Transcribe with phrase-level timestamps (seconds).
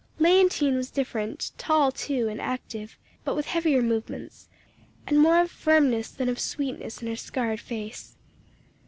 [0.19, 4.49] Léontine was different; tall too, and active, but with heavier movements,
[5.05, 8.15] and more of firmness than of sweetness in her scarred face.